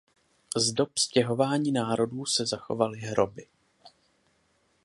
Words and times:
Z 0.55 0.71
dob 0.71 0.97
stěhování 0.97 1.71
národů 1.71 2.25
se 2.25 2.45
zachovaly 2.45 2.99
hroby. 2.99 3.47